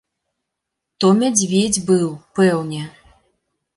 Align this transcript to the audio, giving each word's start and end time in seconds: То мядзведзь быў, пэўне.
То 1.03 1.11
мядзведзь 1.19 1.79
быў, 1.91 2.07
пэўне. 2.41 2.83